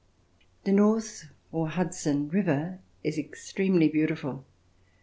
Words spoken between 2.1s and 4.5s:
River Is extremely beautiful.